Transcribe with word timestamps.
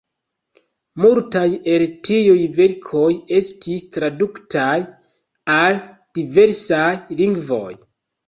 Multaj 1.01 1.41
el 1.73 1.83
tiuj 2.07 2.39
verkoj 2.59 3.11
estis 3.39 3.85
tradukitaj 3.97 4.73
al 5.59 5.77
diversaj 6.21 6.91
lingvoj. 7.21 7.71